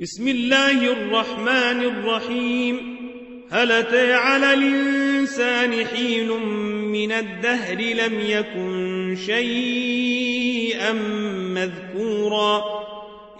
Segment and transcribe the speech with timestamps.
[0.00, 2.96] بسم الله الرحمن الرحيم
[3.50, 6.28] هل أتى على الإنسان حين
[6.92, 10.92] من الدهر لم يكن شيئا
[11.54, 12.64] مذكورا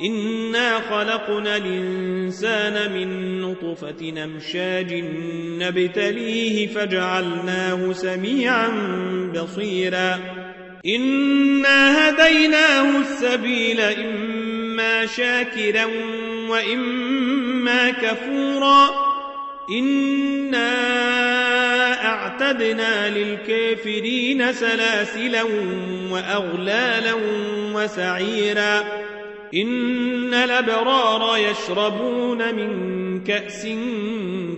[0.00, 4.94] إنا خلقنا الإنسان من نطفة نمشاج
[5.60, 8.68] نبتليه فجعلناه سميعا
[9.34, 10.20] بصيرا
[10.86, 14.35] إنا هديناه السبيل إما
[15.16, 15.84] شاكرا
[16.48, 18.90] وإما كفورا.
[19.70, 20.66] إنا
[22.04, 25.42] أعتدنا للكافرين سلاسلا
[26.10, 27.14] وأغلالا
[27.74, 28.84] وسعيرا.
[29.54, 33.66] إن الأبرار يشربون من كأس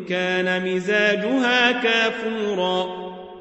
[0.09, 3.09] كان مزاجها كافورا.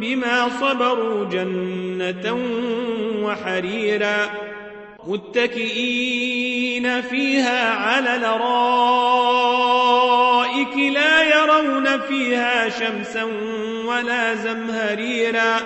[0.00, 2.38] بما صبروا جنة
[3.22, 4.16] وحريرا
[5.06, 9.16] متكئين فيها على الأرائك
[10.76, 13.24] لا يرون فيها شمسا
[13.86, 15.56] ولا زمهريرا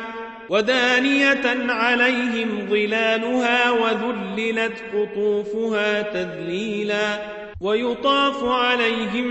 [0.48, 7.18] ودانية عليهم ظلالها وذللت قطوفها تذليلا
[7.60, 9.28] ويطاف عليهم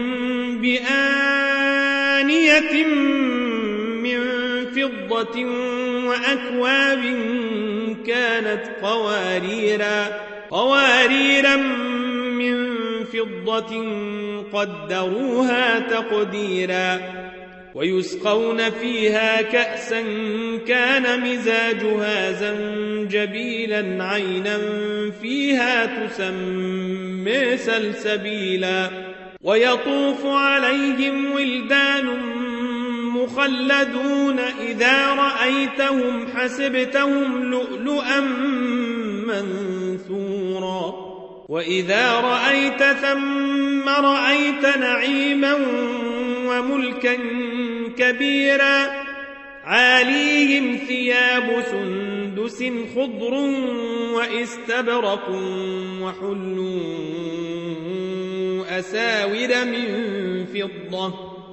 [0.62, 1.46] بآنية
[4.04, 4.49] من
[4.88, 5.46] فضة
[6.06, 7.04] وأكواب
[8.08, 10.08] كانت قواريرا
[10.52, 11.56] قواريرا
[12.40, 12.76] من
[13.06, 13.86] فضة
[14.54, 17.00] قدروها تقديرا
[17.76, 20.02] ويسقون فيها كأسا
[20.68, 24.58] كان مزاجها زنجبيلا عينا
[25.22, 28.90] فيها تسمى سلسبيلا
[29.44, 32.08] ويطوف عليهم ولدان
[33.30, 38.20] مخلدون إذا رأيتهم حسبتهم لؤلؤا
[39.28, 41.10] منثورا.
[41.50, 45.54] وإذا رأيت ثم رأيت نعيما
[46.48, 47.18] وملكا
[47.98, 48.88] كبيرا.
[49.64, 52.64] عاليهم ثياب سندس
[52.96, 53.34] خضر
[54.14, 55.30] واستبرق
[56.02, 56.80] وحلوا
[58.80, 61.29] أساور من فضة.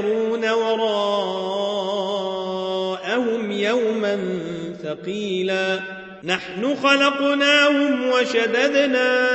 [0.00, 1.00] ويذرون وراءهم
[3.50, 4.40] يوما
[4.82, 5.80] ثقيلا
[6.24, 9.28] نحن خلقناهم وشددنا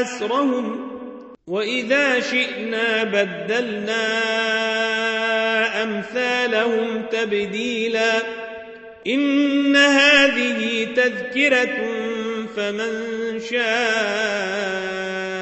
[0.00, 0.88] أسرهم
[1.46, 4.22] وإذا شئنا بدلنا
[5.82, 8.22] أمثالهم تبديلا
[9.06, 11.78] إن هذه تذكرة
[12.56, 15.41] فمن شاء